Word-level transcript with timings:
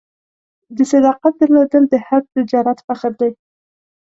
د 0.75 0.77
صداقت 0.91 1.33
درلودل 1.37 1.83
د 1.89 1.95
هر 2.07 2.21
تجارت 2.35 2.79
فخر 2.87 3.11
دی. 3.21 3.31